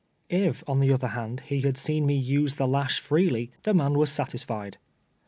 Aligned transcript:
If, 0.31 0.63
on 0.67 0.79
the 0.79 0.91
other 0.91 1.09
hand, 1.09 1.41
he 1.41 1.61
had 1.61 1.77
seen 1.77 2.07
me 2.07 2.15
use 2.15 2.55
the 2.55 2.67
lash 2.67 2.99
freely, 2.99 3.51
the 3.61 3.73
man 3.75 3.93
was 3.99 4.11
satisfied. 4.11 4.79